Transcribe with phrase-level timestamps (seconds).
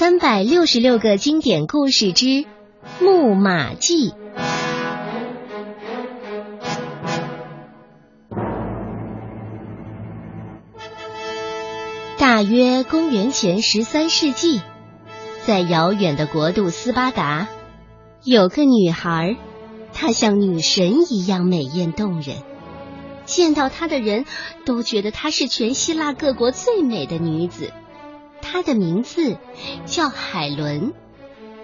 [0.00, 2.24] 三百六十六个经典故事之
[3.02, 4.08] 《木马记》。
[12.16, 14.62] 大约公元前十三世纪，
[15.44, 17.48] 在遥远的国度斯巴达，
[18.24, 19.36] 有个女孩，
[19.92, 22.36] 她像女神一样美艳动人，
[23.26, 24.24] 见到她的人
[24.64, 27.70] 都觉得她是全希腊各国最美的女子。
[28.42, 29.38] 她的名字
[29.86, 30.92] 叫海伦，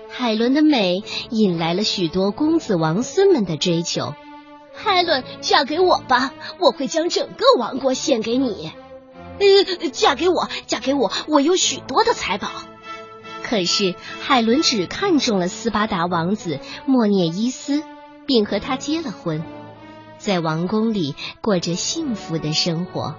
[0.08, 4.14] 海伦的美引来了许多公子王孙们的追求。
[4.72, 8.72] 海伦，嫁给我吧，我会将整个王国献给你。
[9.38, 12.48] 呃，嫁给我，嫁给我，我有许多的财宝。
[13.42, 17.82] 可是海伦只看中了斯巴达王子莫涅伊斯，
[18.26, 19.44] 并和他结了婚，
[20.18, 23.14] 在王宫里过着幸福的生活。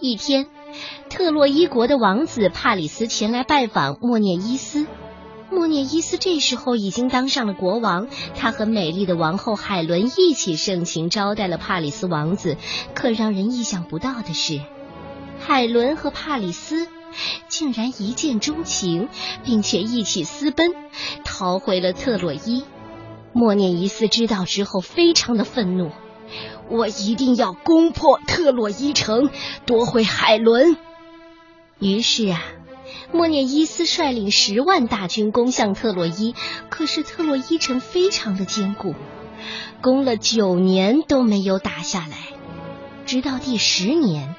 [0.00, 0.46] 一天。
[1.08, 4.86] 特洛伊国的王子帕里斯前来拜访莫涅伊斯。
[5.50, 12.56] 莫涅伊斯这时候已经当上了国王，他和美丽的王后海伦一起盛情招待了帕里斯王子。
[12.94, 14.60] 可让人意想不到的是，
[15.38, 16.88] 海伦和帕里斯
[17.48, 19.08] 竟然一见钟情，
[19.44, 20.72] 并且一起私奔，
[21.24, 22.64] 逃回了特洛伊。
[23.32, 25.90] 莫涅伊斯知道之后，非常的愤怒。
[26.68, 29.30] 我一定要攻破特洛伊城，
[29.66, 30.76] 夺回海伦。
[31.78, 32.42] 于是啊，
[33.12, 36.34] 莫涅伊斯率领十万大军攻向特洛伊。
[36.70, 38.94] 可是特洛伊城非常的坚固，
[39.80, 42.16] 攻了九年都没有打下来。
[43.06, 44.34] 直到第十年，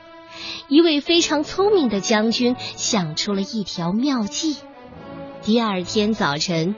[0.67, 4.57] 一位非常聪明的将军想出了一条妙计。
[5.43, 6.73] 第二天早晨，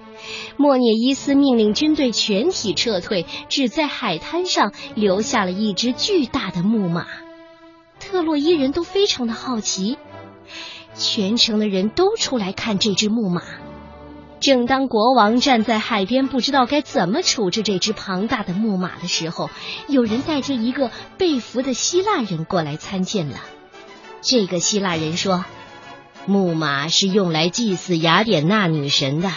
[0.58, 7.06] 莫涅伊斯命令军队全体撤退，只在海滩上留下了一只巨大的木马。
[8.00, 9.98] 特洛伊人都非常的好奇，
[10.96, 13.42] 全城的人都出来看这只木马。
[14.40, 19.50] 正当国王站在海边，不知道该怎么处置这只庞大的木马的时候，
[19.88, 23.38] 有人带着一个被俘的希腊人过来参见了。
[24.22, 25.46] 这个希腊人说。
[26.30, 29.32] 木马是用来祭祀雅典娜女神的，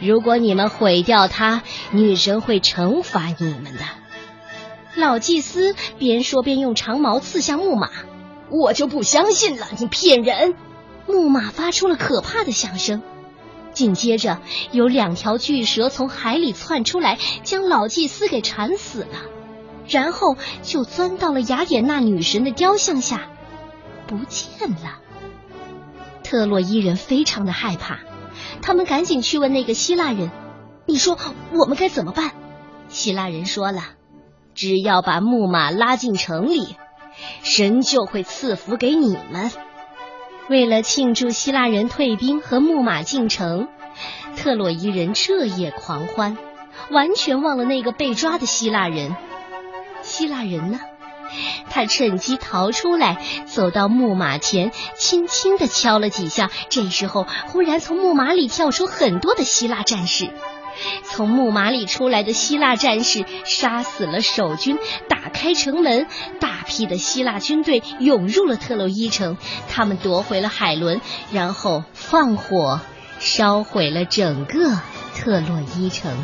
[0.00, 3.80] 如果你们毁掉它，女神会惩罚你们的。
[4.94, 7.90] 老祭司边说边用长矛刺向木马，
[8.50, 10.54] 我就不相信了，你骗人！
[11.06, 13.02] 木马发出了可怕的响声，
[13.72, 14.40] 紧接着
[14.72, 19.20] 有两条巨蛇从海里窜出来，将老祭司给缠死了，
[19.86, 23.28] 然后就钻到了雅典娜女神的雕像下，
[24.06, 24.98] 不见了。
[26.24, 28.00] 特洛伊人非常的害怕，
[28.62, 30.30] 他们赶紧去问那个希腊人
[30.86, 31.18] ：“你说
[31.52, 32.32] 我们该怎么办？”
[32.88, 33.82] 希腊人说了
[34.54, 36.76] ：“只要把木马拉进城里，
[37.42, 39.50] 神就会赐福给你们。”
[40.48, 43.66] 为了庆祝希腊人退兵和木马进城，
[44.36, 46.36] 特洛伊人彻夜狂欢，
[46.90, 49.16] 完全忘了那个被抓的希腊人。
[50.02, 50.78] 希腊人呢？
[51.70, 56.50] 他趁机逃出来，走到木马前，轻轻的敲了几下。
[56.68, 60.30] 这时候，忽然从木马里跳出很多的希腊战士。
[61.04, 64.78] 从木马里出来的希腊战士杀死了守军，
[65.08, 66.06] 打开城门，
[66.38, 69.38] 大批的希腊军队涌入了特洛伊城。
[69.70, 71.00] 他们夺回了海伦，
[71.32, 72.82] 然后放火
[73.18, 74.78] 烧毁了整个
[75.14, 76.14] 特洛伊城。